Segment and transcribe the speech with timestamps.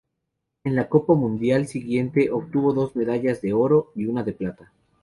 [0.63, 4.71] En la Copa Mundial siguiente obtuvo dos medallas de oro y una de plata.